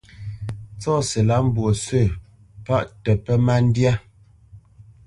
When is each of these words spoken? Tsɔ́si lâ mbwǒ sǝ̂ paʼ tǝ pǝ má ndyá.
Tsɔ́si 0.79 1.19
lâ 1.29 1.35
mbwǒ 1.45 1.65
sǝ̂ 1.83 2.03
paʼ 2.65 2.85
tǝ 3.03 3.11
pǝ 3.23 3.33
má 3.45 3.55
ndyá. 3.65 3.93